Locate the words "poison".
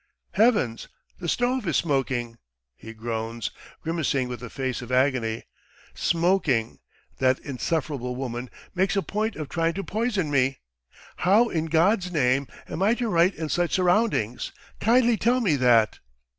9.83-10.31